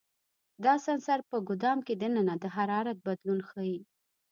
[0.63, 3.77] دا سنسر په ګدام کې دننه د حرارت بدلون ښيي.